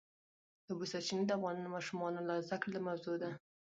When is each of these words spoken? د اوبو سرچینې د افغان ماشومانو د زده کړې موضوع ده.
د 0.65 0.67
اوبو 0.71 0.85
سرچینې 0.91 1.23
د 1.27 1.31
افغان 1.37 1.57
ماشومانو 1.75 2.19
د 2.27 2.29
زده 2.45 2.57
کړې 2.63 2.79
موضوع 2.87 3.15
ده. 3.21 3.29